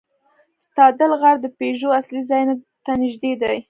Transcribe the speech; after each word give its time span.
ستادل 0.63 1.11
غار 1.21 1.37
د 1.41 1.45
پيژو 1.57 1.89
اصلي 1.99 2.21
ځای 2.29 2.43
ته 2.85 2.91
نږدې 3.01 3.31
دی. 3.41 3.57